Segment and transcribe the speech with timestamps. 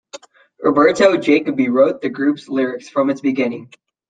[0.63, 3.69] Roberto Jacoby wrote the group's lyrics from its beginning.